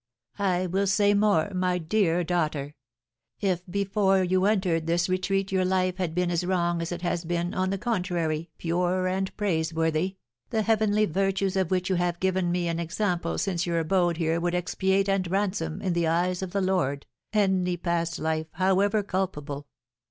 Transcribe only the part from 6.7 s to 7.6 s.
as it has been,